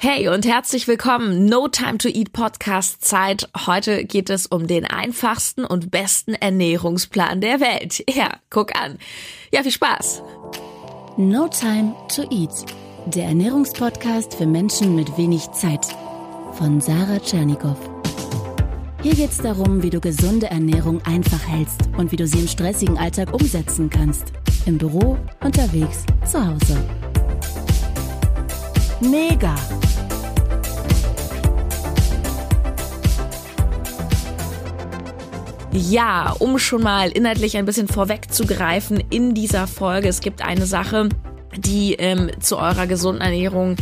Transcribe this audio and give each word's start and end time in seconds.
Hey 0.00 0.28
und 0.28 0.46
herzlich 0.46 0.86
willkommen. 0.86 1.46
No 1.46 1.66
Time 1.66 1.98
to 1.98 2.06
Eat 2.06 2.32
Podcast 2.32 3.04
Zeit. 3.04 3.50
Heute 3.66 4.04
geht 4.04 4.30
es 4.30 4.46
um 4.46 4.68
den 4.68 4.84
einfachsten 4.84 5.64
und 5.64 5.90
besten 5.90 6.34
Ernährungsplan 6.34 7.40
der 7.40 7.58
Welt. 7.58 8.04
Ja, 8.14 8.36
guck 8.48 8.76
an. 8.80 8.98
Ja, 9.52 9.64
viel 9.64 9.72
Spaß. 9.72 10.22
No 11.16 11.48
Time 11.48 11.96
to 12.14 12.22
Eat. 12.30 12.52
Der 13.06 13.24
Ernährungspodcast 13.24 14.34
für 14.36 14.46
Menschen 14.46 14.94
mit 14.94 15.18
wenig 15.18 15.50
Zeit. 15.50 15.84
Von 16.52 16.80
Sarah 16.80 17.18
Tschernikow. 17.18 17.76
Hier 19.02 19.16
geht 19.16 19.30
es 19.32 19.38
darum, 19.38 19.82
wie 19.82 19.90
du 19.90 19.98
gesunde 19.98 20.46
Ernährung 20.46 21.02
einfach 21.06 21.44
hältst 21.44 21.80
und 21.96 22.12
wie 22.12 22.16
du 22.16 22.28
sie 22.28 22.38
im 22.38 22.48
stressigen 22.48 22.98
Alltag 22.98 23.34
umsetzen 23.34 23.90
kannst. 23.90 24.26
Im 24.64 24.78
Büro, 24.78 25.18
unterwegs, 25.40 26.04
zu 26.24 26.38
Hause. 26.38 26.76
Mega! 29.00 29.56
Ja, 35.72 36.34
um 36.38 36.58
schon 36.58 36.82
mal 36.82 37.10
inhaltlich 37.10 37.56
ein 37.56 37.66
bisschen 37.66 37.88
vorwegzugreifen 37.88 39.02
in 39.10 39.34
dieser 39.34 39.66
Folge. 39.66 40.08
Es 40.08 40.20
gibt 40.20 40.42
eine 40.42 40.64
Sache, 40.64 41.10
die 41.56 41.94
ähm, 41.94 42.30
zu 42.40 42.56
eurer 42.56 42.86
gesunden 42.86 43.20
Ernährung 43.20 43.76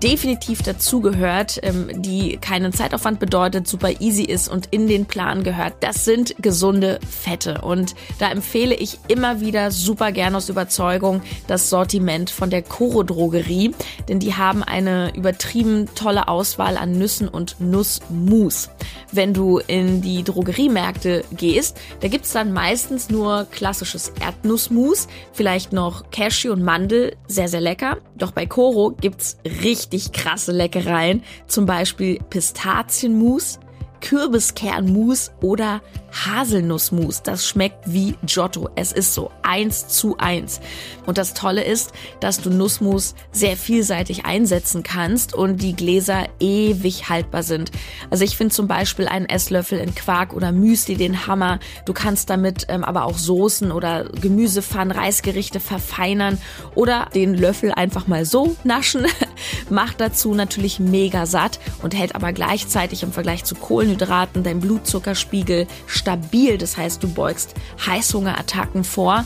definitiv 0.00 0.62
dazugehört, 0.62 1.60
ähm, 1.62 1.90
die 2.02 2.36
keinen 2.38 2.72
Zeitaufwand 2.72 3.20
bedeutet, 3.20 3.66
super 3.66 4.00
easy 4.00 4.24
ist 4.24 4.48
und 4.48 4.66
in 4.70 4.86
den 4.86 5.06
Plan 5.06 5.44
gehört. 5.44 5.74
Das 5.80 6.04
sind 6.04 6.34
gesunde 6.40 6.98
Fette. 7.08 7.60
Und 7.62 7.94
da 8.18 8.30
empfehle 8.30 8.74
ich 8.74 8.98
immer 9.08 9.40
wieder 9.40 9.70
super 9.70 10.12
gern 10.12 10.34
aus 10.34 10.48
Überzeugung 10.48 11.22
das 11.46 11.70
Sortiment 11.70 12.30
von 12.30 12.50
der 12.50 12.62
Coro 12.62 13.02
Drogerie, 13.02 13.74
denn 14.08 14.18
die 14.18 14.34
haben 14.34 14.62
eine 14.62 15.14
übertrieben 15.14 15.88
tolle 15.94 16.28
Auswahl 16.28 16.76
an 16.76 16.92
Nüssen 16.92 17.28
und 17.28 17.56
Nussmus. 17.60 18.70
Wenn 19.10 19.34
du 19.34 19.58
in 19.58 20.00
die 20.00 20.22
Drogeriemärkte 20.22 21.24
gehst, 21.36 21.78
da 22.00 22.08
gibt's 22.08 22.32
dann 22.32 22.52
meistens 22.52 23.10
nur 23.10 23.46
klassisches 23.50 24.12
Erdnussmus, 24.20 25.08
vielleicht 25.32 25.72
noch 25.72 26.10
Cashew 26.10 26.52
und 26.52 26.62
Mandel, 26.62 27.16
sehr, 27.28 27.48
sehr 27.48 27.60
lecker. 27.60 27.98
Doch 28.16 28.32
bei 28.32 28.46
Coro 28.46 28.92
gibt's 28.92 29.36
richtig 29.44 29.81
krasse 30.12 30.52
Leckereien, 30.52 31.22
zum 31.46 31.66
Beispiel 31.66 32.18
Pistazienmus, 32.30 33.58
Kürbiskernmus 34.00 35.32
oder 35.40 35.80
Haselnussmus. 36.12 37.22
Das 37.22 37.46
schmeckt 37.46 37.92
wie 37.92 38.16
Giotto. 38.24 38.68
Es 38.76 38.92
ist 38.92 39.14
so 39.14 39.30
eins 39.42 39.88
zu 39.88 40.16
eins. 40.18 40.60
Und 41.06 41.18
das 41.18 41.34
Tolle 41.34 41.64
ist, 41.64 41.92
dass 42.20 42.40
du 42.40 42.50
Nussmus 42.50 43.14
sehr 43.32 43.56
vielseitig 43.56 44.24
einsetzen 44.24 44.82
kannst 44.82 45.34
und 45.34 45.62
die 45.62 45.74
Gläser 45.74 46.26
ewig 46.38 47.08
haltbar 47.08 47.42
sind. 47.42 47.70
Also 48.10 48.24
ich 48.24 48.36
finde 48.36 48.54
zum 48.54 48.68
Beispiel 48.68 49.08
einen 49.08 49.26
Esslöffel 49.26 49.78
in 49.78 49.94
Quark 49.94 50.32
oder 50.32 50.52
Müsli 50.52 50.96
den 50.96 51.26
Hammer. 51.26 51.58
Du 51.86 51.92
kannst 51.92 52.30
damit 52.30 52.66
ähm, 52.68 52.84
aber 52.84 53.04
auch 53.04 53.18
Soßen 53.18 53.72
oder 53.72 54.04
Gemüsepfannen, 54.04 54.96
Reisgerichte 54.96 55.60
verfeinern 55.60 56.38
oder 56.74 57.08
den 57.14 57.34
Löffel 57.34 57.72
einfach 57.72 58.06
mal 58.06 58.24
so 58.24 58.56
naschen. 58.64 59.06
Macht 59.70 60.00
dazu 60.00 60.34
natürlich 60.34 60.78
mega 60.78 61.26
satt 61.26 61.58
und 61.82 61.96
hält 61.96 62.14
aber 62.14 62.32
gleichzeitig 62.32 63.02
im 63.02 63.12
Vergleich 63.12 63.44
zu 63.44 63.54
Kohlenhydraten 63.54 64.42
dein 64.42 64.60
Blutzuckerspiegel 64.60 65.66
stabil. 66.02 66.58
Das 66.58 66.76
heißt, 66.76 67.02
du 67.02 67.08
beugst 67.08 67.54
Heißhungerattacken 67.86 68.84
vor 68.84 69.24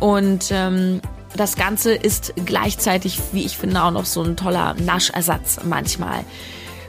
und 0.00 0.50
ähm, 0.50 1.00
das 1.36 1.56
Ganze 1.56 1.92
ist 1.94 2.34
gleichzeitig, 2.46 3.18
wie 3.32 3.44
ich 3.44 3.56
finde, 3.56 3.82
auch 3.82 3.90
noch 3.90 4.06
so 4.06 4.22
ein 4.22 4.36
toller 4.36 4.74
Naschersatz 4.74 5.60
manchmal. 5.64 6.24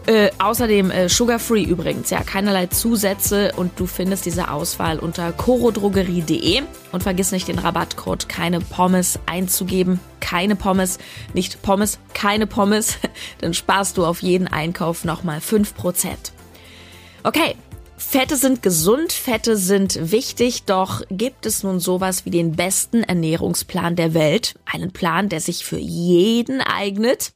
Äh, 0.06 0.32
außerdem 0.40 0.90
äh, 0.90 1.10
sugar-free 1.10 1.64
übrigens, 1.64 2.10
ja, 2.10 2.24
keinerlei 2.24 2.68
Zusätze 2.68 3.52
und 3.56 3.80
du 3.80 3.86
findest 3.86 4.26
diese 4.26 4.50
Auswahl 4.50 4.98
unter 4.98 5.32
corodrogerie.de 5.32 6.64
und 6.92 7.04
vergiss 7.04 7.32
nicht 7.32 7.48
den 7.48 7.60
Rabattcode 7.60 8.28
keine 8.28 8.60
Pommes 8.60 9.20
einzugeben. 9.26 10.00
Keine 10.20 10.56
Pommes, 10.56 11.00
nicht 11.34 11.62
Pommes, 11.62 12.00
keine 12.14 12.48
Pommes, 12.48 12.98
dann 13.40 13.54
sparst 13.54 13.98
du 13.98 14.06
auf 14.06 14.24
jeden 14.24 14.48
Einkauf 14.48 15.06
nochmal 15.06 15.40
5%. 15.40 15.74
Okay, 17.24 17.56
Fette 18.00 18.38
sind 18.38 18.64
gesund, 18.64 19.12
Fette 19.12 19.58
sind 19.58 20.12
wichtig, 20.12 20.64
doch 20.64 21.04
gibt 21.12 21.46
es 21.46 21.64
nun 21.64 21.80
sowas 21.80 22.26
wie 22.26 22.32
den 22.32 22.56
besten 22.56 23.04
Ernährungsplan 23.04 23.96
der 23.98 24.14
Welt? 24.14 24.56
Einen 24.66 24.92
Plan, 24.92 25.28
der 25.30 25.42
sich 25.42 25.66
für 25.66 25.78
jeden 25.78 26.62
eignet? 26.62 27.34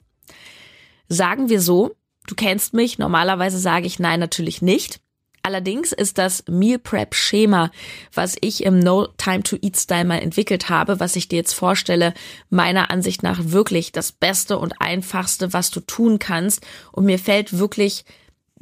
Sagen 1.09 1.49
wir 1.49 1.61
so, 1.61 1.91
du 2.27 2.33
kennst 2.33 2.73
mich, 2.73 2.97
normalerweise 2.97 3.59
sage 3.59 3.85
ich 3.85 3.99
nein, 3.99 4.21
natürlich 4.21 4.61
nicht. 4.61 5.01
Allerdings 5.43 5.91
ist 5.91 6.17
das 6.17 6.45
Meal 6.47 6.79
Prep 6.79 7.13
Schema, 7.13 7.69
was 8.13 8.37
ich 8.39 8.63
im 8.63 8.79
No 8.79 9.07
Time 9.17 9.43
to 9.43 9.57
Eat 9.61 9.77
Style 9.77 10.05
mal 10.05 10.19
entwickelt 10.19 10.69
habe, 10.69 11.01
was 11.01 11.17
ich 11.17 11.27
dir 11.27 11.35
jetzt 11.35 11.53
vorstelle, 11.53 12.13
meiner 12.49 12.89
Ansicht 12.89 13.21
nach 13.21 13.39
wirklich 13.43 13.91
das 13.91 14.13
Beste 14.13 14.57
und 14.57 14.79
einfachste, 14.79 15.51
was 15.51 15.69
du 15.69 15.81
tun 15.81 16.17
kannst. 16.17 16.65
Und 16.93 17.03
mir 17.03 17.19
fällt 17.19 17.59
wirklich 17.59 18.05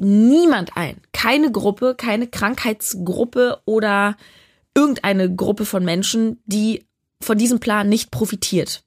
niemand 0.01 0.75
ein. 0.75 1.01
Keine 1.13 1.51
Gruppe, 1.51 1.95
keine 1.95 2.27
Krankheitsgruppe 2.27 3.61
oder 3.65 4.17
irgendeine 4.75 5.33
Gruppe 5.33 5.65
von 5.65 5.85
Menschen, 5.85 6.41
die 6.45 6.85
von 7.21 7.37
diesem 7.37 7.59
Plan 7.59 7.87
nicht 7.87 8.11
profitiert. 8.11 8.83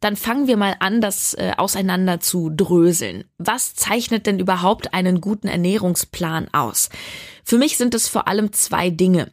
Dann 0.00 0.16
fangen 0.16 0.46
wir 0.46 0.56
mal 0.56 0.76
an, 0.80 1.00
das 1.00 1.34
äh, 1.34 1.52
auseinander 1.56 2.20
zu 2.20 2.50
dröseln. 2.50 3.24
Was 3.36 3.74
zeichnet 3.74 4.26
denn 4.26 4.38
überhaupt 4.38 4.94
einen 4.94 5.20
guten 5.20 5.46
Ernährungsplan 5.46 6.48
aus? 6.52 6.88
Für 7.44 7.58
mich 7.58 7.76
sind 7.76 7.94
es 7.94 8.08
vor 8.08 8.26
allem 8.26 8.52
zwei 8.52 8.90
Dinge. 8.90 9.30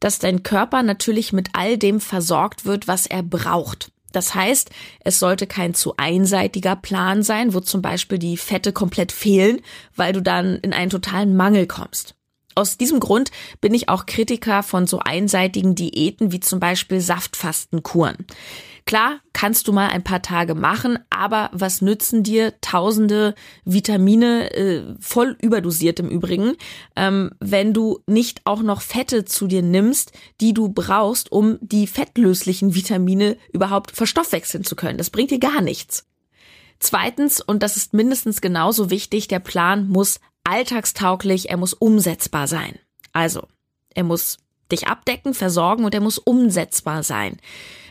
Dass 0.00 0.18
dein 0.18 0.42
Körper 0.42 0.82
natürlich 0.82 1.32
mit 1.32 1.50
all 1.54 1.78
dem 1.78 2.00
versorgt 2.00 2.64
wird, 2.64 2.88
was 2.88 3.06
er 3.06 3.22
braucht. 3.22 3.90
Das 4.12 4.34
heißt, 4.34 4.70
es 5.00 5.18
sollte 5.18 5.46
kein 5.46 5.74
zu 5.74 5.94
einseitiger 5.96 6.76
Plan 6.76 7.22
sein, 7.22 7.54
wo 7.54 7.60
zum 7.60 7.82
Beispiel 7.82 8.18
die 8.18 8.36
Fette 8.36 8.72
komplett 8.72 9.12
fehlen, 9.12 9.60
weil 9.96 10.12
du 10.12 10.22
dann 10.22 10.56
in 10.56 10.72
einen 10.72 10.90
totalen 10.90 11.36
Mangel 11.36 11.66
kommst. 11.66 12.14
Aus 12.54 12.76
diesem 12.76 12.98
Grund 12.98 13.30
bin 13.60 13.72
ich 13.72 13.88
auch 13.88 14.06
Kritiker 14.06 14.64
von 14.64 14.86
so 14.86 14.98
einseitigen 14.98 15.74
Diäten 15.74 16.32
wie 16.32 16.40
zum 16.40 16.58
Beispiel 16.58 17.00
Saftfastenkuren. 17.00 18.26
Klar, 18.88 19.20
kannst 19.34 19.68
du 19.68 19.74
mal 19.74 19.88
ein 19.90 20.02
paar 20.02 20.22
Tage 20.22 20.54
machen, 20.54 20.98
aber 21.10 21.50
was 21.52 21.82
nützen 21.82 22.22
dir 22.22 22.58
tausende 22.62 23.34
Vitamine, 23.66 24.50
äh, 24.54 24.94
voll 24.98 25.36
überdosiert 25.42 26.00
im 26.00 26.08
Übrigen, 26.08 26.54
ähm, 26.96 27.32
wenn 27.38 27.74
du 27.74 27.98
nicht 28.06 28.40
auch 28.46 28.62
noch 28.62 28.80
Fette 28.80 29.26
zu 29.26 29.46
dir 29.46 29.60
nimmst, 29.60 30.12
die 30.40 30.54
du 30.54 30.70
brauchst, 30.70 31.30
um 31.30 31.58
die 31.60 31.86
fettlöslichen 31.86 32.74
Vitamine 32.74 33.36
überhaupt 33.52 33.90
verstoffwechseln 33.90 34.64
zu 34.64 34.74
können. 34.74 34.96
Das 34.96 35.10
bringt 35.10 35.32
dir 35.32 35.38
gar 35.38 35.60
nichts. 35.60 36.06
Zweitens, 36.80 37.42
und 37.42 37.62
das 37.62 37.76
ist 37.76 37.92
mindestens 37.92 38.40
genauso 38.40 38.88
wichtig, 38.88 39.28
der 39.28 39.40
Plan 39.40 39.86
muss 39.86 40.18
alltagstauglich, 40.44 41.50
er 41.50 41.58
muss 41.58 41.74
umsetzbar 41.74 42.46
sein. 42.46 42.78
Also, 43.12 43.48
er 43.94 44.04
muss 44.04 44.38
dich 44.70 44.86
abdecken, 44.86 45.34
versorgen 45.34 45.84
und 45.84 45.94
er 45.94 46.00
muss 46.00 46.18
umsetzbar 46.18 47.02
sein. 47.02 47.38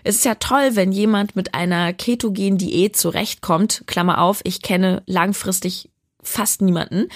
Es 0.04 0.16
ist 0.16 0.26
ja 0.26 0.36
toll, 0.36 0.72
wenn 0.76 0.92
jemand 0.92 1.36
mit 1.36 1.54
einer 1.54 1.94
ketogenen 1.94 2.58
Diät 2.58 2.96
zurechtkommt. 2.96 3.84
Klammer 3.88 4.22
auf, 4.22 4.42
ich 4.44 4.62
kenne 4.62 5.04
langfristig 5.06 5.90
fast 6.22 6.62
niemanden. 6.62 7.10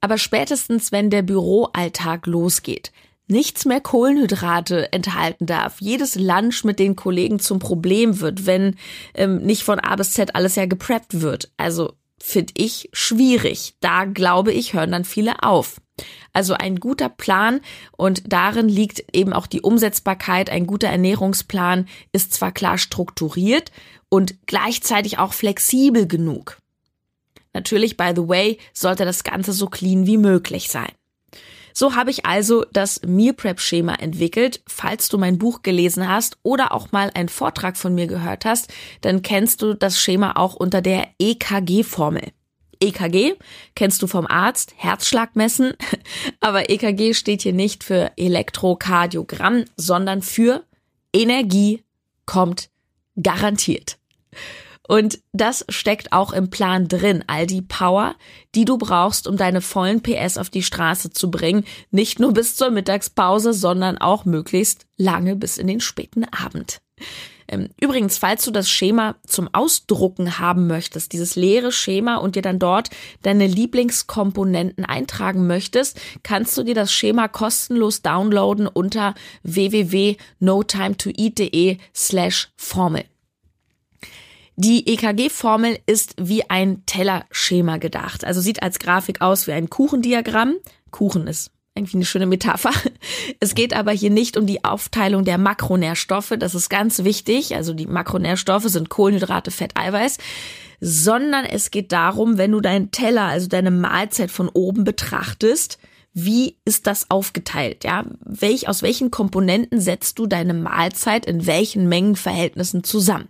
Aber 0.00 0.18
spätestens, 0.18 0.92
wenn 0.92 1.10
der 1.10 1.22
Büroalltag 1.22 2.26
losgeht, 2.26 2.92
nichts 3.28 3.66
mehr 3.66 3.80
Kohlenhydrate 3.80 4.92
enthalten 4.92 5.46
darf, 5.46 5.80
jedes 5.80 6.14
Lunch 6.14 6.64
mit 6.64 6.78
den 6.78 6.96
Kollegen 6.96 7.38
zum 7.38 7.58
Problem 7.58 8.20
wird, 8.20 8.46
wenn 8.46 8.76
ähm, 9.14 9.38
nicht 9.38 9.62
von 9.62 9.78
A 9.78 9.96
bis 9.96 10.12
Z 10.12 10.34
alles 10.34 10.56
ja 10.56 10.66
gepreppt 10.66 11.20
wird. 11.20 11.50
Also 11.56 11.92
finde 12.20 12.52
ich 12.56 12.88
schwierig. 12.92 13.74
Da 13.80 14.04
glaube 14.04 14.52
ich, 14.52 14.72
hören 14.74 14.92
dann 14.92 15.04
viele 15.04 15.42
auf. 15.42 15.80
Also 16.32 16.54
ein 16.54 16.78
guter 16.78 17.08
Plan 17.08 17.60
und 17.96 18.32
darin 18.32 18.68
liegt 18.68 19.04
eben 19.12 19.32
auch 19.32 19.46
die 19.46 19.62
Umsetzbarkeit. 19.62 20.50
Ein 20.50 20.66
guter 20.66 20.88
Ernährungsplan 20.88 21.88
ist 22.12 22.32
zwar 22.32 22.52
klar 22.52 22.78
strukturiert 22.78 23.72
und 24.08 24.46
gleichzeitig 24.46 25.18
auch 25.18 25.32
flexibel 25.32 26.06
genug. 26.06 26.58
Natürlich, 27.52 27.96
by 27.96 28.12
the 28.14 28.28
way, 28.28 28.58
sollte 28.72 29.04
das 29.04 29.24
Ganze 29.24 29.52
so 29.52 29.66
clean 29.66 30.06
wie 30.06 30.18
möglich 30.18 30.68
sein. 30.68 30.92
So 31.78 31.94
habe 31.94 32.10
ich 32.10 32.26
also 32.26 32.64
das 32.72 33.02
Meal 33.06 33.34
Prep 33.34 33.60
Schema 33.60 33.94
entwickelt. 33.94 34.62
Falls 34.66 35.08
du 35.08 35.16
mein 35.16 35.38
Buch 35.38 35.62
gelesen 35.62 36.08
hast 36.08 36.36
oder 36.42 36.72
auch 36.72 36.90
mal 36.90 37.12
einen 37.14 37.28
Vortrag 37.28 37.76
von 37.76 37.94
mir 37.94 38.08
gehört 38.08 38.44
hast, 38.44 38.72
dann 39.00 39.22
kennst 39.22 39.62
du 39.62 39.74
das 39.74 40.00
Schema 40.00 40.32
auch 40.34 40.56
unter 40.56 40.82
der 40.82 41.06
EKG 41.20 41.84
Formel. 41.84 42.32
EKG 42.80 43.34
kennst 43.76 44.02
du 44.02 44.08
vom 44.08 44.26
Arzt, 44.26 44.74
Herzschlag 44.76 45.36
messen, 45.36 45.74
aber 46.40 46.68
EKG 46.68 47.14
steht 47.14 47.42
hier 47.42 47.52
nicht 47.52 47.84
für 47.84 48.10
Elektrokardiogramm, 48.16 49.64
sondern 49.76 50.22
für 50.22 50.64
Energie 51.12 51.84
kommt 52.26 52.70
garantiert. 53.22 53.98
Und 54.88 55.20
das 55.32 55.64
steckt 55.68 56.12
auch 56.12 56.32
im 56.32 56.50
Plan 56.50 56.88
drin. 56.88 57.22
All 57.26 57.46
die 57.46 57.62
Power, 57.62 58.16
die 58.54 58.64
du 58.64 58.78
brauchst, 58.78 59.28
um 59.28 59.36
deine 59.36 59.60
vollen 59.60 60.02
PS 60.02 60.38
auf 60.38 60.48
die 60.48 60.62
Straße 60.62 61.10
zu 61.10 61.30
bringen. 61.30 61.64
Nicht 61.90 62.18
nur 62.18 62.32
bis 62.32 62.56
zur 62.56 62.70
Mittagspause, 62.70 63.52
sondern 63.52 63.98
auch 63.98 64.24
möglichst 64.24 64.86
lange 64.96 65.36
bis 65.36 65.58
in 65.58 65.66
den 65.66 65.80
späten 65.80 66.24
Abend. 66.24 66.80
Ähm, 67.48 67.68
übrigens, 67.80 68.18
falls 68.18 68.44
du 68.44 68.50
das 68.50 68.68
Schema 68.70 69.16
zum 69.26 69.48
Ausdrucken 69.52 70.38
haben 70.38 70.66
möchtest, 70.66 71.12
dieses 71.12 71.36
leere 71.36 71.70
Schema 71.70 72.16
und 72.16 72.34
dir 72.36 72.42
dann 72.42 72.58
dort 72.58 72.88
deine 73.22 73.46
Lieblingskomponenten 73.46 74.86
eintragen 74.86 75.46
möchtest, 75.46 76.00
kannst 76.22 76.56
du 76.56 76.62
dir 76.62 76.74
das 76.74 76.90
Schema 76.92 77.28
kostenlos 77.28 78.00
downloaden 78.02 78.66
unter 78.66 79.14
www.notimetoeat.de 79.42 81.76
slash 81.94 82.48
Formel. 82.56 83.04
Die 84.60 84.88
EKG-Formel 84.88 85.78
ist 85.86 86.16
wie 86.20 86.50
ein 86.50 86.84
Tellerschema 86.84 87.76
gedacht. 87.76 88.24
Also 88.24 88.40
sieht 88.40 88.60
als 88.60 88.80
Grafik 88.80 89.20
aus 89.20 89.46
wie 89.46 89.52
ein 89.52 89.70
Kuchendiagramm. 89.70 90.56
Kuchen 90.90 91.28
ist 91.28 91.52
irgendwie 91.76 91.98
eine 91.98 92.04
schöne 92.04 92.26
Metapher. 92.26 92.72
Es 93.38 93.54
geht 93.54 93.72
aber 93.72 93.92
hier 93.92 94.10
nicht 94.10 94.36
um 94.36 94.46
die 94.46 94.64
Aufteilung 94.64 95.24
der 95.24 95.38
Makronährstoffe, 95.38 96.34
das 96.40 96.56
ist 96.56 96.70
ganz 96.70 97.04
wichtig. 97.04 97.54
Also 97.54 97.72
die 97.72 97.86
Makronährstoffe 97.86 98.64
sind 98.64 98.88
Kohlenhydrate, 98.88 99.52
Fett, 99.52 99.76
Eiweiß, 99.76 100.18
sondern 100.80 101.44
es 101.44 101.70
geht 101.70 101.92
darum, 101.92 102.36
wenn 102.36 102.50
du 102.50 102.60
deinen 102.60 102.90
Teller, 102.90 103.26
also 103.26 103.46
deine 103.46 103.70
Mahlzeit 103.70 104.32
von 104.32 104.48
oben 104.48 104.82
betrachtest, 104.82 105.78
wie 106.14 106.58
ist 106.64 106.88
das 106.88 107.12
aufgeteilt? 107.12 107.84
Ja, 107.84 108.06
welch, 108.24 108.68
aus 108.68 108.82
welchen 108.82 109.12
Komponenten 109.12 109.80
setzt 109.80 110.18
du 110.18 110.26
deine 110.26 110.54
Mahlzeit 110.54 111.26
in 111.26 111.46
welchen 111.46 111.88
Mengenverhältnissen 111.88 112.82
zusammen? 112.82 113.28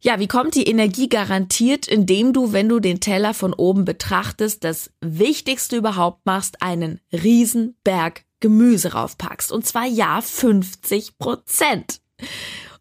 Ja, 0.00 0.20
wie 0.20 0.28
kommt 0.28 0.54
die 0.54 0.68
Energie 0.68 1.08
garantiert, 1.08 1.88
indem 1.88 2.32
du, 2.32 2.52
wenn 2.52 2.68
du 2.68 2.78
den 2.78 3.00
Teller 3.00 3.34
von 3.34 3.52
oben 3.52 3.84
betrachtest, 3.84 4.62
das 4.62 4.90
Wichtigste 5.00 5.76
überhaupt 5.76 6.24
machst, 6.24 6.62
einen 6.62 7.00
Riesenberg 7.12 8.22
Gemüse 8.40 8.92
raufpackst. 8.92 9.50
Und 9.50 9.66
zwar 9.66 9.86
ja 9.86 10.20
50 10.20 11.18
Prozent. 11.18 12.00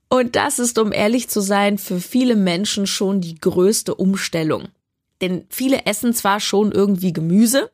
Und 0.10 0.36
das 0.36 0.60
ist, 0.60 0.78
um 0.78 0.92
ehrlich 0.92 1.30
zu 1.30 1.42
sein, 1.42 1.78
für 1.78 2.00
viele 2.00 2.36
Menschen 2.36 2.88
schon 2.88 3.20
die 3.22 3.36
größte 3.36 3.96
Umstellung. 3.96 4.70
Denn 5.22 5.46
viele 5.50 5.86
essen 5.86 6.14
zwar 6.14 6.40
schon 6.40 6.72
irgendwie 6.72 7.12
Gemüse, 7.12 7.72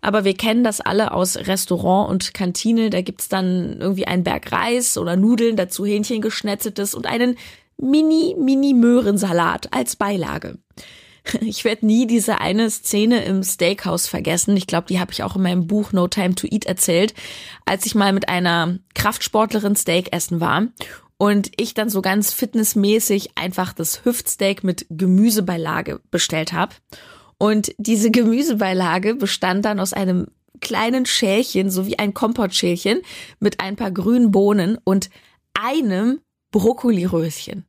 aber 0.00 0.24
wir 0.24 0.34
kennen 0.34 0.62
das 0.62 0.80
alle 0.80 1.12
aus 1.12 1.36
Restaurant 1.36 2.08
und 2.08 2.32
Kantine. 2.32 2.90
Da 2.90 3.00
gibt's 3.00 3.28
dann 3.28 3.80
irgendwie 3.80 4.06
einen 4.06 4.22
Berg 4.22 4.52
Reis 4.52 4.96
oder 4.96 5.16
Nudeln, 5.16 5.56
dazu 5.56 5.84
Hähnchen 5.84 6.22
geschnetzeltes 6.22 6.94
und 6.94 7.06
einen 7.06 7.36
Mini-Mini-Möhrensalat 7.78 9.72
als 9.72 9.96
Beilage. 9.96 10.58
Ich 11.40 11.64
werde 11.64 11.86
nie 11.86 12.06
diese 12.06 12.40
eine 12.40 12.70
Szene 12.70 13.24
im 13.24 13.42
Steakhouse 13.42 14.06
vergessen. 14.06 14.56
Ich 14.56 14.68
glaube, 14.68 14.86
die 14.86 15.00
habe 15.00 15.10
ich 15.10 15.24
auch 15.24 15.34
in 15.34 15.42
meinem 15.42 15.66
Buch 15.66 15.92
No 15.92 16.06
Time 16.06 16.36
to 16.36 16.46
Eat 16.48 16.66
erzählt, 16.66 17.14
als 17.64 17.84
ich 17.84 17.96
mal 17.96 18.12
mit 18.12 18.28
einer 18.28 18.78
Kraftsportlerin 18.94 19.74
Steak 19.74 20.12
essen 20.12 20.38
war 20.38 20.68
und 21.18 21.50
ich 21.56 21.74
dann 21.74 21.90
so 21.90 22.02
ganz 22.02 22.32
fitnessmäßig 22.32 23.36
einfach 23.36 23.72
das 23.72 24.04
Hüftsteak 24.04 24.64
mit 24.64 24.86
Gemüsebeilage 24.90 26.00
bestellt 26.10 26.52
habe. 26.52 26.74
Und 27.38 27.72
diese 27.78 28.10
Gemüsebeilage 28.12 29.14
bestand 29.14 29.64
dann 29.64 29.80
aus 29.80 29.92
einem 29.92 30.28
kleinen 30.60 31.06
Schälchen, 31.06 31.70
so 31.70 31.86
wie 31.86 31.98
ein 31.98 32.14
Kompottschälchen 32.14 33.00
mit 33.40 33.60
ein 33.60 33.76
paar 33.76 33.90
grünen 33.90 34.30
Bohnen 34.30 34.78
und 34.84 35.10
einem 35.54 36.20
Brokkoliröschen. 36.56 37.66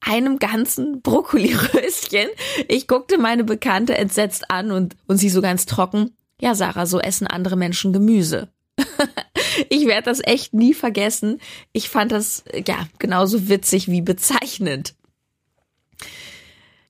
Einem 0.00 0.40
ganzen 0.40 1.00
Brokkoliröschen. 1.00 2.28
Ich 2.66 2.88
guckte 2.88 3.18
meine 3.18 3.44
Bekannte 3.44 3.96
entsetzt 3.96 4.50
an 4.50 4.72
und, 4.72 4.96
und 5.06 5.18
sie 5.18 5.30
so 5.30 5.40
ganz 5.40 5.64
trocken. 5.64 6.10
Ja, 6.40 6.56
Sarah, 6.56 6.86
so 6.86 6.98
essen 6.98 7.28
andere 7.28 7.54
Menschen 7.54 7.92
Gemüse. 7.92 8.48
ich 9.68 9.86
werde 9.86 10.06
das 10.06 10.18
echt 10.24 10.54
nie 10.54 10.74
vergessen. 10.74 11.40
Ich 11.72 11.88
fand 11.88 12.10
das, 12.10 12.42
ja, 12.66 12.88
genauso 12.98 13.48
witzig 13.48 13.86
wie 13.86 14.00
bezeichnend. 14.00 14.96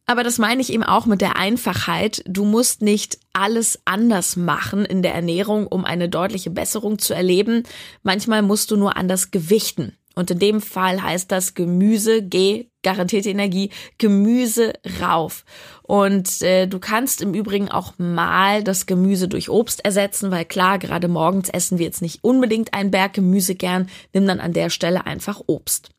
Aber 0.06 0.22
das 0.22 0.38
meine 0.38 0.62
ich 0.62 0.72
eben 0.72 0.84
auch 0.84 1.04
mit 1.04 1.20
der 1.20 1.36
Einfachheit. 1.36 2.22
Du 2.26 2.46
musst 2.46 2.80
nicht 2.80 3.18
alles 3.34 3.78
anders 3.84 4.36
machen 4.36 4.86
in 4.86 5.02
der 5.02 5.14
Ernährung, 5.14 5.66
um 5.66 5.84
eine 5.84 6.08
deutliche 6.08 6.50
Besserung 6.50 6.98
zu 6.98 7.12
erleben. 7.12 7.64
Manchmal 8.02 8.40
musst 8.40 8.70
du 8.70 8.78
nur 8.78 8.96
anders 8.96 9.30
gewichten. 9.32 9.98
Und 10.14 10.30
in 10.30 10.38
dem 10.38 10.60
Fall 10.60 11.02
heißt 11.02 11.30
das 11.30 11.54
Gemüse, 11.54 12.22
G, 12.22 12.66
garantierte 12.82 13.30
Energie, 13.30 13.70
Gemüse 13.98 14.74
rauf. 15.00 15.44
Und 15.82 16.42
äh, 16.42 16.66
du 16.66 16.78
kannst 16.78 17.20
im 17.20 17.34
Übrigen 17.34 17.70
auch 17.70 17.94
mal 17.98 18.62
das 18.62 18.86
Gemüse 18.86 19.28
durch 19.28 19.50
Obst 19.50 19.84
ersetzen, 19.84 20.30
weil 20.30 20.44
klar, 20.44 20.78
gerade 20.78 21.08
morgens 21.08 21.48
essen 21.48 21.78
wir 21.78 21.86
jetzt 21.86 22.02
nicht 22.02 22.22
unbedingt 22.22 22.74
einen 22.74 22.90
Berg 22.90 23.14
Gemüse 23.14 23.54
gern, 23.54 23.88
nimm 24.12 24.26
dann 24.26 24.40
an 24.40 24.52
der 24.52 24.70
Stelle 24.70 25.06
einfach 25.06 25.40
Obst. 25.46 25.90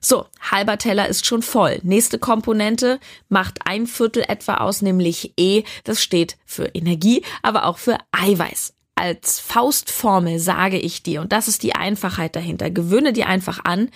So, 0.00 0.26
halber 0.40 0.78
Teller 0.78 1.08
ist 1.08 1.26
schon 1.26 1.42
voll. 1.42 1.80
Nächste 1.82 2.20
Komponente 2.20 3.00
macht 3.28 3.60
ein 3.64 3.88
Viertel 3.88 4.24
etwa 4.28 4.58
aus, 4.58 4.80
nämlich 4.80 5.32
E. 5.36 5.64
Das 5.82 6.00
steht 6.00 6.38
für 6.46 6.66
Energie, 6.66 7.24
aber 7.42 7.66
auch 7.66 7.78
für 7.78 7.98
Eiweiß 8.12 8.77
als 8.98 9.38
Faustformel 9.38 10.40
sage 10.40 10.78
ich 10.78 11.02
dir, 11.02 11.20
und 11.20 11.32
das 11.32 11.46
ist 11.46 11.62
die 11.62 11.74
Einfachheit 11.74 12.34
dahinter, 12.34 12.70
gewöhne 12.70 13.12
dir 13.12 13.28
einfach 13.28 13.60
an, 13.64 13.90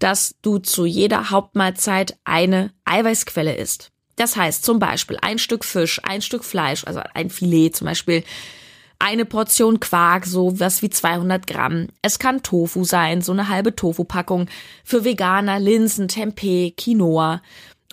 dass 0.00 0.34
du 0.42 0.58
zu 0.58 0.84
jeder 0.84 1.30
Hauptmahlzeit 1.30 2.18
eine 2.24 2.72
Eiweißquelle 2.84 3.54
isst. 3.54 3.90
Das 4.16 4.36
heißt 4.36 4.64
zum 4.64 4.80
Beispiel 4.80 5.16
ein 5.22 5.38
Stück 5.38 5.64
Fisch, 5.64 6.00
ein 6.02 6.22
Stück 6.22 6.44
Fleisch, 6.44 6.84
also 6.84 7.00
ein 7.14 7.30
Filet 7.30 7.70
zum 7.70 7.86
Beispiel, 7.86 8.24
eine 8.98 9.24
Portion 9.24 9.78
Quark, 9.78 10.26
so 10.26 10.58
was 10.58 10.82
wie 10.82 10.90
200 10.90 11.46
Gramm. 11.46 11.86
Es 12.02 12.18
kann 12.18 12.42
Tofu 12.42 12.82
sein, 12.82 13.22
so 13.22 13.30
eine 13.30 13.48
halbe 13.48 13.76
Tofu-Packung. 13.76 14.48
Für 14.82 15.04
Veganer 15.04 15.60
Linsen, 15.60 16.08
Tempeh, 16.08 16.72
Quinoa. 16.76 17.40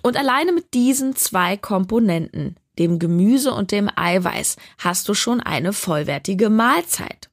Und 0.02 0.18
alleine 0.18 0.52
mit 0.52 0.74
diesen 0.74 1.16
zwei 1.16 1.58
Komponenten 1.58 2.56
dem 2.80 3.00
Gemüse 3.00 3.54
und 3.54 3.72
dem 3.72 3.90
Eiweiß 3.96 4.58
hast 4.78 5.08
du 5.10 5.14
schon 5.14 5.42
eine 5.42 5.74
vollwertige 5.74 6.50
Mahlzeit. 6.50 7.30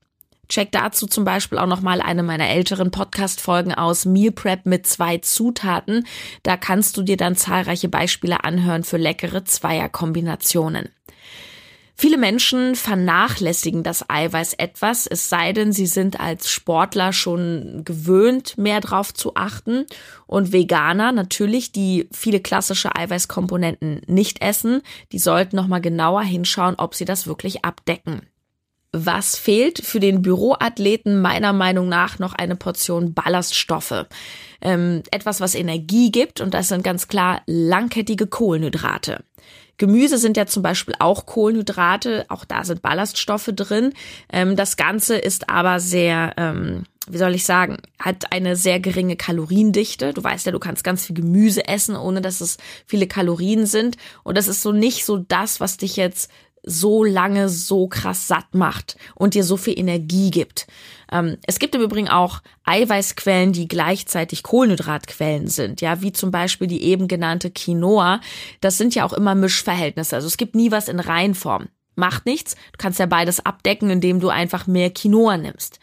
Check 0.49 0.71
dazu 0.73 1.07
zum 1.07 1.25
Beispiel 1.25 1.57
auch 1.57 1.67
nochmal 1.67 2.03
eine 2.03 2.23
meiner 2.23 2.49
älteren 2.49 2.91
Podcast-Folgen 2.91 3.73
aus 3.75 4.05
Meal 4.05 4.33
Prep 4.33 4.67
mit 4.67 4.87
zwei 4.87 5.17
Zutaten. 5.19 6.07
Da 6.43 6.59
kannst 6.59 6.97
du 6.99 7.03
dir 7.03 7.17
dann 7.17 7.37
zahlreiche 7.37 7.89
Beispiele 7.89 8.45
anhören 8.45 8.85
für 8.85 8.99
leckere 8.99 9.45
Zweierkombinationen. 9.45 10.91
Viele 11.95 12.17
Menschen 12.17 12.75
vernachlässigen 12.75 13.83
das 13.83 14.09
Eiweiß 14.09 14.55
etwas, 14.55 15.07
es 15.07 15.29
sei 15.29 15.53
denn, 15.53 15.73
sie 15.73 15.87
sind 15.87 16.19
als 16.19 16.51
Sportler 16.51 17.13
schon 17.13 17.83
gewöhnt, 17.85 18.59
mehr 18.59 18.81
drauf 18.81 19.15
zu 19.15 19.37
achten. 19.37 19.87
Und 20.27 20.53
Veganer 20.53 21.13
natürlich, 21.13 21.71
die 21.71 22.09
viele 22.11 22.41
klassische 22.41 22.97
Eiweißkomponenten 22.97 24.01
nicht 24.07 24.43
essen, 24.43 24.83
die 25.13 25.19
sollten 25.19 25.55
nochmal 25.55 25.81
genauer 25.81 26.23
hinschauen, 26.23 26.75
ob 26.77 26.95
sie 26.95 27.05
das 27.05 27.27
wirklich 27.27 27.65
abdecken. 27.65 28.23
Was 28.95 29.39
fehlt 29.39 29.83
für 29.83 30.01
den 30.01 30.21
Büroathleten 30.21 31.23
meiner 31.23 31.55
Meinung 31.55 31.89
nach 31.89 32.19
noch 32.19 32.35
eine 32.35 32.57
Portion 32.57 33.15
Ballaststoffe? 33.15 34.07
Ähm, 34.61 35.03
etwas, 35.11 35.41
was 35.41 35.55
Energie 35.55 36.11
gibt 36.11 36.43
und 36.43 36.53
das 36.53 36.69
sind 36.69 36.85
ganz 36.85 37.09
klar 37.09 37.41
langkettige 37.47 38.27
Kohlenhydrate. 38.27 39.25
Gemüse 39.79 40.19
sind 40.19 40.37
ja 40.37 40.47
zum 40.47 40.63
Beispiel 40.63 40.95
auch 40.99 41.27
Kohlenhydrate, 41.27 42.27
auch 42.29 42.45
da 42.45 42.65
sind 42.65 42.83
Ballaststoffe 42.83 43.51
drin. 43.55 43.95
Ähm, 44.33 44.57
das 44.57 44.77
Ganze 44.77 45.17
ist 45.17 45.49
aber 45.49 45.81
sehr, 45.81 46.35
ähm, 46.37 46.85
wie 47.09 47.19
soll 47.19 47.35
ich 47.35 47.45
sagen, 47.45 47.79
hat 47.99 48.33
eine 48.33 48.55
sehr 48.55 48.81
geringe 48.81 49.17
Kaloriendichte. 49.17 50.13
Du 50.13 50.23
weißt 50.23 50.47
ja, 50.47 50.53
du 50.53 50.61
kannst 50.61 50.85
ganz 50.85 51.07
viel 51.07 51.17
Gemüse 51.17 51.67
essen, 51.67 51.97
ohne 51.97 52.21
dass 52.21 52.41
es 52.41 52.59
viele 52.87 53.07
Kalorien 53.07 53.67
sind. 53.67 53.97
Und 54.23 54.37
das 54.37 54.49
ist 54.49 54.63
so 54.63 54.73
nicht 54.73 55.05
so 55.05 55.17
das, 55.17 55.59
was 55.59 55.79
dich 55.79 55.97
jetzt 55.97 56.31
so 56.63 57.05
lange 57.05 57.49
so 57.49 57.89
krass 57.89 58.29
satt 58.29 58.55
macht 58.55 58.97
und 59.15 59.35
dir 59.35 59.45
so 59.45 59.57
viel 59.57 59.79
Energie 59.79 60.31
gibt. 60.31 60.67
Ähm, 61.11 61.37
es 61.47 61.59
gibt 61.59 61.75
im 61.75 61.83
Übrigen 61.83 62.09
auch 62.09 62.41
Eiweißquellen, 62.65 63.53
die 63.53 63.69
gleichzeitig 63.69 64.43
Kohlenhydratquellen 64.43 65.49
sind, 65.49 65.81
ja, 65.81 66.03
wie 66.03 66.13
zum 66.13 66.31
Beispiel 66.31 66.69
die 66.69 66.83
eben 66.83 67.09
genannte 67.09 67.51
Quinoa. 67.51 68.21
Das 68.61 68.79
sind 68.79 68.95
ja 68.95 69.05
auch 69.05 69.13
immer 69.13 69.35
Mischverhältnisse. 69.35 70.17
Also 70.17 70.29
es 70.29 70.37
gibt 70.37 70.55
nie 70.55 70.71
was 70.71 70.89
in 70.89 71.01
Reihenform. 71.01 71.69
Macht 71.95 72.25
nichts. 72.25 72.55
Du 72.55 72.79
kannst 72.79 72.99
ja 72.99 73.07
beides 73.07 73.45
abdecken, 73.45 73.91
indem 73.91 74.21
du 74.21 74.29
einfach 74.31 74.67
mehr 74.67 74.91
Quinoa 74.91 75.37
nimmst. 75.37 75.79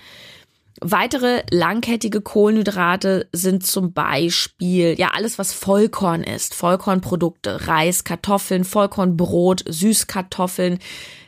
Weitere 0.82 1.44
langkettige 1.52 2.22
Kohlenhydrate 2.22 3.28
sind 3.34 3.66
zum 3.66 3.92
Beispiel, 3.92 4.96
ja, 4.98 5.10
alles 5.14 5.38
was 5.38 5.52
Vollkorn 5.52 6.24
ist. 6.24 6.54
Vollkornprodukte, 6.54 7.68
Reis, 7.68 8.06
Kartoffeln, 8.06 8.64
Vollkornbrot, 8.64 9.64
Süßkartoffeln. 9.68 10.80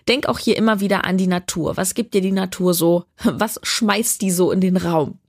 Denk 0.07 0.27
auch 0.27 0.39
hier 0.39 0.57
immer 0.57 0.79
wieder 0.79 1.03
an 1.03 1.17
die 1.17 1.27
Natur. 1.27 1.75
Was 1.75 1.95
gibt 1.95 2.13
dir 2.13 2.21
die 2.21 2.31
Natur 2.31 2.73
so? 2.73 3.03
Was 3.23 3.59
schmeißt 3.61 4.21
die 4.21 4.31
so 4.31 4.51
in 4.51 4.61
den 4.61 4.77
Raum? 4.77 5.19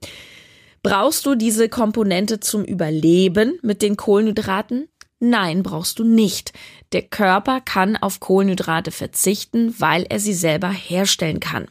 Brauchst 0.83 1.25
du 1.25 1.35
diese 1.35 1.67
Komponente 1.67 2.39
zum 2.39 2.63
Überleben 2.63 3.59
mit 3.61 3.81
den 3.81 3.97
Kohlenhydraten? 3.97 4.87
Nein, 5.19 5.63
brauchst 5.63 5.99
du 5.99 6.03
nicht. 6.03 6.53
Der 6.91 7.01
Körper 7.01 7.61
kann 7.61 7.97
auf 7.97 8.19
Kohlenhydrate 8.19 8.91
verzichten, 8.91 9.73
weil 9.79 10.05
er 10.09 10.19
sie 10.19 10.33
selber 10.33 10.69
herstellen 10.69 11.39
kann. 11.39 11.67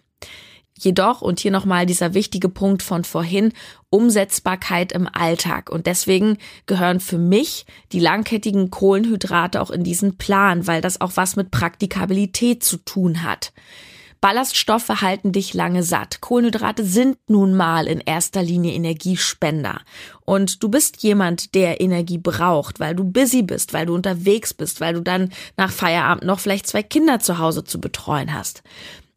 Jedoch, 0.79 1.23
und 1.23 1.39
hier 1.39 1.51
nochmal 1.51 1.87
dieser 1.87 2.15
wichtige 2.15 2.49
Punkt 2.49 2.83
von 2.83 3.05
vorhin, 3.05 3.53
Umsetzbarkeit 3.91 4.93
im 4.93 5.09
Alltag. 5.13 5.71
Und 5.71 5.87
deswegen 5.87 6.39
gehören 6.67 6.99
für 6.99 7.19
mich 7.19 7.67
die 7.93 8.01
langkettigen 8.01 8.71
Kohlenhydrate 8.71 9.61
auch 9.61 9.71
in 9.71 9.85
diesen 9.85 10.17
Plan, 10.17 10.67
weil 10.67 10.81
das 10.81 11.01
auch 11.01 11.13
was 11.15 11.37
mit 11.37 11.51
Praktikabilität 11.51 12.65
zu 12.65 12.79
tun 12.79 13.23
hat. 13.23 13.53
Ballaststoffe 14.23 14.89
halten 14.89 15.33
dich 15.33 15.53
lange 15.53 15.83
satt. 15.83 16.21
Kohlenhydrate 16.21 16.85
sind 16.85 17.19
nun 17.27 17.55
mal 17.55 17.89
in 17.89 17.99
erster 17.99 18.41
Linie 18.41 18.73
Energiespender. 18.73 19.81
Und 20.25 20.63
du 20.63 20.69
bist 20.69 21.03
jemand, 21.03 21.57
der 21.57 21.81
Energie 21.81 22.19
braucht, 22.19 22.79
weil 22.79 22.95
du 22.95 23.03
busy 23.03 23.43
bist, 23.43 23.73
weil 23.73 23.87
du 23.87 23.95
unterwegs 23.97 24.55
bist, 24.55 24.81
weil 24.81 24.95
du 24.95 25.01
dann 25.01 25.33
nach 25.57 25.73
Feierabend 25.73 26.25
noch 26.25 26.39
vielleicht 26.39 26.69
zwei 26.69 26.85
Kinder 26.85 27.19
zu 27.19 27.39
Hause 27.39 27.65
zu 27.65 27.81
betreuen 27.81 28.33
hast. 28.33 28.63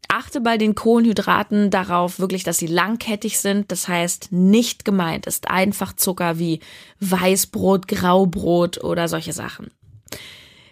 Achte 0.10 0.42
bei 0.42 0.58
den 0.58 0.76
Kohlenhydraten 0.76 1.70
darauf 1.70 2.20
wirklich, 2.20 2.44
dass 2.44 2.58
sie 2.58 2.68
langkettig 2.68 3.40
sind. 3.40 3.72
Das 3.72 3.88
heißt, 3.88 4.32
nicht 4.32 4.86
gemeint 4.86 5.26
ist 5.26 5.50
einfach 5.50 5.94
Zucker 5.94 6.40
wie 6.40 6.60
Weißbrot, 7.00 7.88
Graubrot 7.88 8.84
oder 8.84 9.08
solche 9.08 9.34
Sachen. 9.34 9.72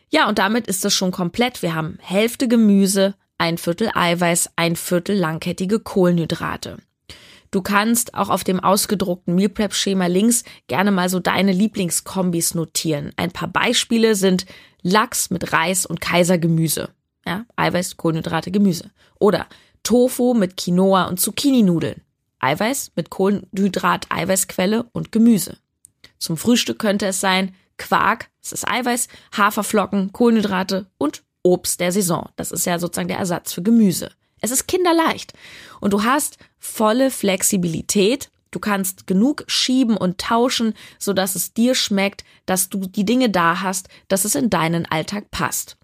Ja, 0.09 0.29
und 0.29 0.37
damit 0.37 0.67
ist 0.67 0.85
es 0.85 0.93
schon 0.93 1.11
komplett. 1.11 1.61
Wir 1.61 1.73
haben 1.73 1.97
Hälfte 2.01 2.47
Gemüse, 2.47 3.15
ein 3.37 3.57
Viertel 3.57 3.89
Eiweiß, 3.93 4.51
ein 4.55 4.75
Viertel 4.75 5.17
langkettige 5.17 5.79
Kohlenhydrate. 5.79 6.77
Du 7.53 7.61
kannst 7.61 8.15
auch 8.15 8.29
auf 8.29 8.43
dem 8.43 8.59
ausgedruckten 8.59 9.35
Meal 9.35 9.49
Prep 9.49 9.73
Schema 9.75 10.07
links 10.07 10.43
gerne 10.67 10.91
mal 10.91 11.07
so 11.07 11.19
deine 11.19 11.51
Lieblingskombis 11.51 12.55
notieren. 12.55 13.11
Ein 13.15 13.31
paar 13.31 13.47
Beispiele 13.47 14.15
sind 14.15 14.47
Lachs 14.81 15.29
mit 15.29 15.53
Reis 15.53 15.85
und 15.85 16.01
Kaisergemüse. 16.01 16.89
Ja, 17.25 17.45
Eiweiß, 17.55 17.97
Kohlenhydrate, 17.97 18.51
Gemüse. 18.51 18.91
Oder 19.19 19.47
Tofu 19.83 20.33
mit 20.33 20.57
Quinoa 20.57 21.05
und 21.05 21.19
Zucchini-Nudeln. 21.19 22.01
Eiweiß 22.39 22.91
mit 22.95 23.09
Kohlenhydrat, 23.09 24.07
Eiweißquelle 24.09 24.85
und 24.91 25.11
Gemüse. 25.11 25.57
Zum 26.17 26.35
Frühstück 26.35 26.79
könnte 26.79 27.05
es 27.07 27.21
sein 27.21 27.55
Quark, 27.77 28.29
das 28.41 28.51
ist 28.51 28.67
Eiweiß, 28.67 29.07
Haferflocken, 29.35 30.11
Kohlenhydrate 30.11 30.85
und 30.97 31.23
Obst 31.41 31.79
der 31.79 31.91
Saison. 31.91 32.29
Das 32.35 32.51
ist 32.51 32.65
ja 32.65 32.79
sozusagen 32.79 33.07
der 33.07 33.17
Ersatz 33.17 33.53
für 33.53 33.61
Gemüse. 33.61 34.11
Es 34.41 34.51
ist 34.51 34.67
kinderleicht 34.67 35.33
und 35.79 35.93
du 35.93 36.03
hast 36.03 36.37
volle 36.59 37.11
Flexibilität. 37.11 38.29
Du 38.51 38.59
kannst 38.59 39.07
genug 39.07 39.45
schieben 39.47 39.97
und 39.97 40.19
tauschen, 40.19 40.73
so 40.99 41.13
dass 41.13 41.35
es 41.35 41.53
dir 41.53 41.75
schmeckt, 41.75 42.23
dass 42.45 42.69
du 42.69 42.79
die 42.87 43.05
Dinge 43.05 43.29
da 43.29 43.61
hast, 43.61 43.87
dass 44.09 44.25
es 44.25 44.35
in 44.35 44.49
deinen 44.49 44.85
Alltag 44.85 45.31
passt. 45.31 45.77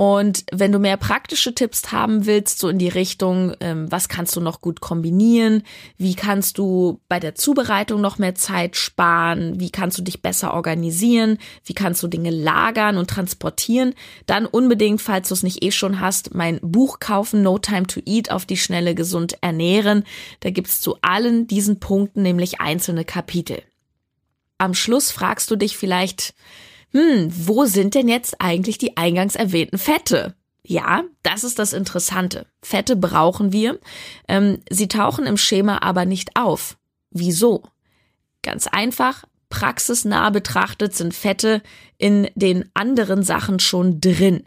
Und 0.00 0.44
wenn 0.50 0.72
du 0.72 0.78
mehr 0.78 0.96
praktische 0.96 1.54
Tipps 1.54 1.92
haben 1.92 2.24
willst, 2.24 2.58
so 2.58 2.70
in 2.70 2.78
die 2.78 2.88
Richtung, 2.88 3.54
ähm, 3.60 3.92
was 3.92 4.08
kannst 4.08 4.34
du 4.34 4.40
noch 4.40 4.62
gut 4.62 4.80
kombinieren, 4.80 5.62
wie 5.98 6.14
kannst 6.14 6.56
du 6.56 7.02
bei 7.10 7.20
der 7.20 7.34
Zubereitung 7.34 8.00
noch 8.00 8.16
mehr 8.16 8.34
Zeit 8.34 8.76
sparen, 8.76 9.60
wie 9.60 9.68
kannst 9.68 9.98
du 9.98 10.02
dich 10.02 10.22
besser 10.22 10.54
organisieren, 10.54 11.36
wie 11.66 11.74
kannst 11.74 12.02
du 12.02 12.08
Dinge 12.08 12.30
lagern 12.30 12.96
und 12.96 13.10
transportieren, 13.10 13.92
dann 14.24 14.46
unbedingt, 14.46 15.02
falls 15.02 15.28
du 15.28 15.34
es 15.34 15.42
nicht 15.42 15.62
eh 15.62 15.70
schon 15.70 16.00
hast, 16.00 16.34
mein 16.34 16.60
Buch 16.62 16.98
kaufen, 16.98 17.42
No 17.42 17.58
Time 17.58 17.86
to 17.86 18.00
Eat, 18.06 18.30
auf 18.30 18.46
die 18.46 18.56
Schnelle 18.56 18.94
gesund 18.94 19.36
ernähren. 19.42 20.04
Da 20.40 20.48
gibt's 20.48 20.80
zu 20.80 20.96
allen 21.02 21.46
diesen 21.46 21.78
Punkten 21.78 22.22
nämlich 22.22 22.58
einzelne 22.58 23.04
Kapitel. 23.04 23.60
Am 24.56 24.72
Schluss 24.72 25.10
fragst 25.10 25.50
du 25.50 25.56
dich 25.56 25.76
vielleicht, 25.76 26.32
hm, 26.92 27.32
wo 27.46 27.64
sind 27.66 27.94
denn 27.94 28.08
jetzt 28.08 28.40
eigentlich 28.40 28.78
die 28.78 28.96
eingangs 28.96 29.36
erwähnten 29.36 29.78
Fette? 29.78 30.34
Ja, 30.62 31.04
das 31.22 31.44
ist 31.44 31.58
das 31.58 31.72
Interessante. 31.72 32.46
Fette 32.62 32.96
brauchen 32.96 33.52
wir. 33.52 33.78
Ähm, 34.28 34.58
sie 34.70 34.88
tauchen 34.88 35.26
im 35.26 35.36
Schema 35.36 35.82
aber 35.82 36.04
nicht 36.04 36.36
auf. 36.36 36.76
Wieso? 37.10 37.62
Ganz 38.42 38.66
einfach, 38.66 39.24
praxisnah 39.48 40.30
betrachtet 40.30 40.94
sind 40.94 41.14
Fette 41.14 41.62
in 41.98 42.28
den 42.34 42.70
anderen 42.74 43.22
Sachen 43.22 43.60
schon 43.60 44.00
drin. 44.00 44.44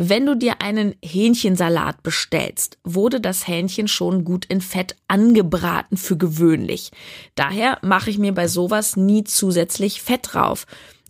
Wenn 0.00 0.26
du 0.26 0.36
dir 0.36 0.62
einen 0.62 0.94
Hähnchensalat 1.04 2.04
bestellst, 2.04 2.78
wurde 2.84 3.20
das 3.20 3.48
Hähnchen 3.48 3.88
schon 3.88 4.24
gut 4.24 4.44
in 4.44 4.60
Fett 4.60 4.94
angebraten 5.08 5.96
für 5.96 6.16
gewöhnlich. 6.16 6.92
Daher 7.34 7.78
mache 7.82 8.08
ich 8.10 8.16
mir 8.16 8.32
bei 8.32 8.46
sowas 8.46 8.96
nie 8.96 9.24
zusätzlich 9.24 10.00
Fett 10.00 10.34
drauf. 10.34 10.66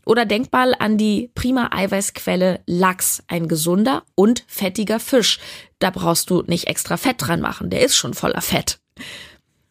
Oder 0.09 0.25
denk 0.25 0.51
mal 0.53 0.75
an 0.79 0.97
die 0.97 1.31
prima 1.35 1.69
Eiweißquelle 1.71 2.61
Lachs, 2.65 3.23
ein 3.29 3.47
gesunder 3.47 4.05
und 4.15 4.43
fettiger 4.47 5.01
Fisch. 5.01 5.39
Da 5.81 5.91
brauchst 5.91 6.31
du 6.31 6.43
nicht 6.47 6.67
extra 6.67 6.97
Fett 6.97 7.17
dran 7.19 7.43
machen, 7.43 7.69
der 7.69 7.83
ist 7.83 7.95
schon 7.95 8.15
voller 8.15 8.41
Fett. 8.41 8.79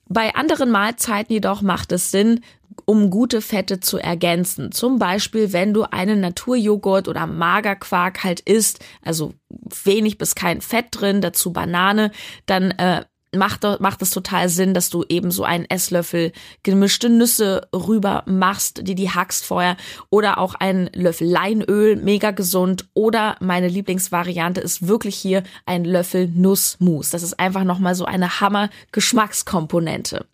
Bei 0.08 0.36
anderen 0.36 0.70
Mahlzeiten 0.70 1.34
jedoch 1.34 1.64
macht 1.64 1.92
es 1.92 2.12
Sinn, 2.12 2.42
um 2.86 3.10
gute 3.10 3.42
Fette 3.42 3.80
zu 3.80 3.98
ergänzen. 3.98 4.72
Zum 4.72 5.00
Beispiel, 5.00 5.54
wenn 5.54 5.74
du 5.74 5.86
einen 5.92 6.20
Naturjoghurt 6.20 7.08
oder 7.08 7.26
Magerquark 7.26 8.24
halt 8.24 8.42
isst, 8.42 8.86
also 9.02 9.34
wenig 9.50 10.20
bis 10.20 10.36
kein 10.36 10.62
Fett 10.62 10.90
drin, 10.92 11.20
dazu 11.20 11.52
Banane, 11.52 12.12
dann 12.46 12.70
äh, 12.72 13.06
macht, 13.36 13.64
macht 13.80 14.02
es 14.02 14.10
total 14.10 14.50
Sinn, 14.50 14.74
dass 14.74 14.90
du 14.90 15.04
eben 15.08 15.32
so 15.32 15.44
einen 15.44 15.66
Esslöffel 15.66 16.32
gemischte 16.64 17.10
Nüsse 17.10 17.68
rüber 17.74 18.24
machst, 18.26 18.88
die 18.88 18.96
die 18.96 19.10
hackst 19.10 19.46
vorher 19.46 19.78
oder 20.10 20.38
auch 20.38 20.56
einen 20.56 20.90
Löffel 20.94 21.28
Leinöl, 21.28 21.96
mega 21.96 22.32
gesund 22.32 22.86
oder 22.94 23.36
meine 23.40 23.68
Lieblingsvariante 23.68 24.62
ist 24.62 24.88
wirklich 24.88 25.16
hier 25.16 25.44
ein 25.66 25.84
Löffel 25.84 26.28
Nussmus. 26.28 27.10
Das 27.10 27.24
ist 27.24 27.40
einfach 27.40 27.64
nochmal 27.64 27.96
so 27.96 28.06
eine 28.06 28.40
Hammer 28.40 28.70
Geschmackskomponente. 28.92 30.26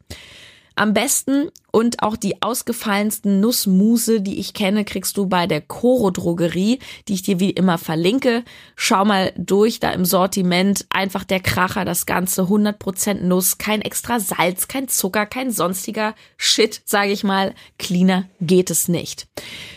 Am 0.75 0.93
besten 0.93 1.49
und 1.71 2.01
auch 2.01 2.17
die 2.17 2.41
ausgefallensten 2.41 3.39
Nussmuse, 3.39 4.21
die 4.21 4.39
ich 4.39 4.53
kenne, 4.53 4.85
kriegst 4.85 5.17
du 5.17 5.27
bei 5.27 5.45
der 5.45 5.61
Coro 5.61 6.09
Drogerie, 6.09 6.79
die 7.07 7.13
ich 7.13 7.21
dir 7.21 7.39
wie 7.39 7.51
immer 7.51 7.77
verlinke. 7.77 8.43
Schau 8.75 9.05
mal 9.05 9.33
durch, 9.37 9.79
da 9.79 9.91
im 9.91 10.03
Sortiment 10.03 10.85
einfach 10.89 11.23
der 11.23 11.41
Kracher, 11.41 11.85
das 11.85 12.07
Ganze 12.07 12.43
100% 12.43 13.21
Nuss, 13.21 13.59
kein 13.59 13.81
extra 13.81 14.19
Salz, 14.19 14.67
kein 14.67 14.87
Zucker, 14.87 15.27
kein 15.27 15.51
sonstiger 15.51 16.15
Shit, 16.37 16.81
sage 16.85 17.11
ich 17.11 17.23
mal. 17.23 17.53
Cleaner 17.77 18.25
geht 18.41 18.71
es 18.71 18.87
nicht. 18.87 19.27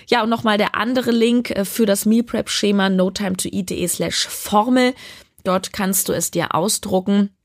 Ja, 0.09 0.23
und 0.23 0.31
nochmal 0.31 0.57
der 0.57 0.77
andere 0.77 1.11
Link 1.11 1.51
äh, 1.51 1.67
für 1.67 1.85
das 1.85 2.07
Meal 2.07 2.23
Prep 2.23 2.49
Schema 2.49 2.89
no 2.89 3.11
time 3.11 3.37
to 3.37 3.49
slash 3.87 4.27
Formel. 4.29 4.95
Dort 5.45 5.73
kannst 5.73 6.09
du 6.09 6.13
es 6.13 6.31
dir 6.31 6.55
ausdrucken 6.55 7.36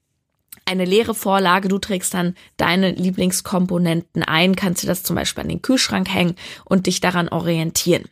eine 0.65 0.85
leere 0.85 1.13
Vorlage. 1.13 1.67
Du 1.67 1.77
trägst 1.79 2.13
dann 2.13 2.35
deine 2.57 2.91
Lieblingskomponenten 2.91 4.23
ein, 4.23 4.55
kannst 4.55 4.83
dir 4.83 4.87
das 4.87 5.03
zum 5.03 5.15
Beispiel 5.15 5.43
an 5.43 5.49
den 5.49 5.61
Kühlschrank 5.61 6.09
hängen 6.09 6.35
und 6.65 6.87
dich 6.87 6.99
daran 6.99 7.29
orientieren. 7.29 8.05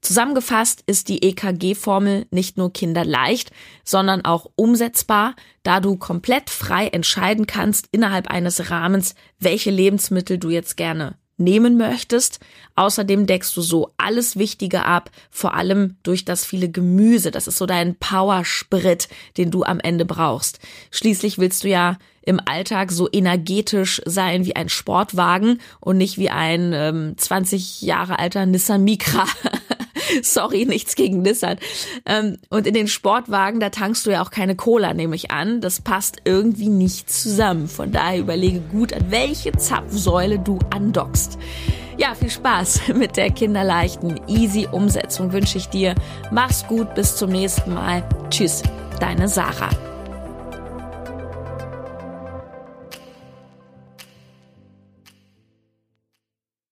Zusammengefasst 0.00 0.84
ist 0.86 1.08
die 1.08 1.24
EKG-Formel 1.24 2.26
nicht 2.30 2.56
nur 2.56 2.72
kinderleicht, 2.72 3.50
sondern 3.84 4.24
auch 4.24 4.46
umsetzbar, 4.54 5.34
da 5.64 5.80
du 5.80 5.96
komplett 5.96 6.50
frei 6.50 6.86
entscheiden 6.86 7.46
kannst 7.46 7.88
innerhalb 7.90 8.28
eines 8.28 8.70
Rahmens, 8.70 9.16
welche 9.40 9.70
Lebensmittel 9.70 10.38
du 10.38 10.50
jetzt 10.50 10.76
gerne 10.76 11.16
nehmen 11.38 11.76
möchtest. 11.76 12.40
Außerdem 12.74 13.26
deckst 13.26 13.56
du 13.56 13.62
so 13.62 13.92
alles 13.96 14.36
Wichtige 14.36 14.84
ab, 14.84 15.10
vor 15.30 15.54
allem 15.54 15.96
durch 16.02 16.24
das 16.24 16.44
viele 16.44 16.68
Gemüse. 16.68 17.30
Das 17.30 17.46
ist 17.46 17.58
so 17.58 17.66
dein 17.66 17.94
Powersprit, 17.96 19.08
den 19.36 19.50
du 19.50 19.64
am 19.64 19.80
Ende 19.80 20.04
brauchst. 20.04 20.58
Schließlich 20.90 21.38
willst 21.38 21.64
du 21.64 21.68
ja 21.68 21.98
im 22.22 22.40
Alltag 22.44 22.92
so 22.92 23.08
energetisch 23.10 24.02
sein 24.04 24.44
wie 24.44 24.54
ein 24.54 24.68
Sportwagen 24.68 25.60
und 25.80 25.96
nicht 25.96 26.18
wie 26.18 26.28
ein 26.28 26.72
ähm, 26.74 27.14
20 27.16 27.80
Jahre 27.80 28.18
alter 28.18 28.44
Nissan 28.44 28.84
Micra. 28.84 29.24
Sorry, 30.22 30.64
nichts 30.64 30.96
gegen 30.96 31.22
Nissan. 31.22 31.58
Ähm, 32.06 32.38
und 32.50 32.66
in 32.66 32.74
den 32.74 32.88
Sportwagen, 32.88 33.60
da 33.60 33.70
tankst 33.70 34.06
du 34.06 34.10
ja 34.10 34.22
auch 34.22 34.30
keine 34.30 34.56
Cola, 34.56 34.94
nehme 34.94 35.16
ich 35.16 35.30
an. 35.30 35.60
Das 35.60 35.80
passt 35.80 36.18
irgendwie 36.24 36.68
nicht 36.68 37.10
zusammen. 37.10 37.68
Von 37.68 37.92
daher 37.92 38.20
überlege 38.20 38.60
gut, 38.60 38.92
an 38.92 39.10
welche 39.10 39.52
Zapfsäule 39.52 40.38
du 40.38 40.58
andockst. 40.70 41.38
Ja, 41.96 42.14
viel 42.14 42.30
Spaß 42.30 42.88
mit 42.94 43.16
der 43.16 43.30
kinderleichten, 43.30 44.20
easy 44.28 44.68
Umsetzung 44.70 45.32
wünsche 45.32 45.58
ich 45.58 45.68
dir. 45.68 45.94
Mach's 46.30 46.66
gut, 46.66 46.94
bis 46.94 47.16
zum 47.16 47.30
nächsten 47.30 47.74
Mal. 47.74 48.04
Tschüss, 48.30 48.62
deine 49.00 49.28
Sarah. 49.28 49.87